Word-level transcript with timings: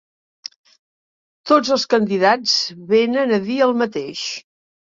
Tots 1.51 1.75
els 1.77 1.85
candidats 1.95 2.57
venen 2.95 3.37
a 3.37 3.41
dir 3.47 3.63
el 3.67 3.79
mateix. 3.83 4.27